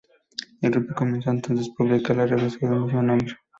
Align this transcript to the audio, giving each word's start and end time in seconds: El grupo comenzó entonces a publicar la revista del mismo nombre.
El 0.63 0.71
grupo 0.71 0.95
comenzó 0.95 1.29
entonces 1.29 1.69
a 1.69 1.73
publicar 1.77 2.15
la 2.15 2.25
revista 2.25 2.67
del 2.67 2.81
mismo 2.85 3.03
nombre. 3.03 3.37